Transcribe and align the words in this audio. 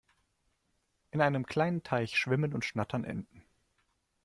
In 1.11 1.21
einem 1.21 1.45
kleinen 1.45 1.83
Teich 1.83 2.17
schwimmen 2.17 2.55
und 2.55 2.65
schnattern 2.65 3.03
Enten. 3.03 3.45